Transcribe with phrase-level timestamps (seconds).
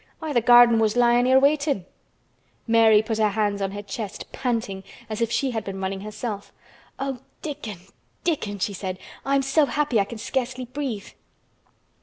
[0.17, 1.85] Why, th' garden was lyin' here waitin'!"
[2.65, 6.51] Mary put her hands on her chest, panting, as if she had been running herself.
[6.97, 7.77] "Oh, Dickon!
[8.23, 8.97] Dickon!" she said.
[9.23, 11.09] "I'm so happy I can scarcely breathe!"